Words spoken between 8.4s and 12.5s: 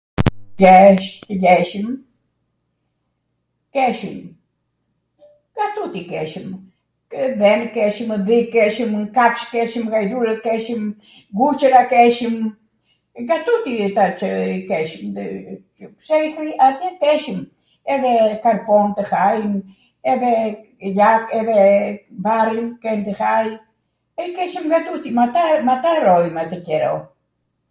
keshem, kaC keshwm, ghajdhurw keshwm, guCwra keshwm,